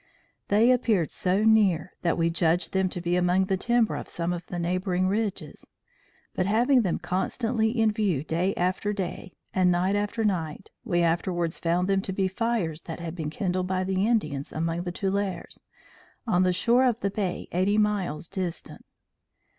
[0.47, 4.33] They appeared so near, that we judged them to be among the timber of some
[4.33, 5.67] of the neighboring ridges;
[6.33, 11.59] but, having them constantly in view day after day, and night after night, we afterwards
[11.59, 15.61] found them to be fires that had been kindled by the Indians among the tulares,
[16.25, 18.83] on the shore of the bay, eighty miles distant.